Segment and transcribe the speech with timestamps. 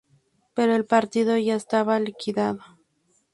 [0.55, 2.63] Pero el partido ya estaba liquidado.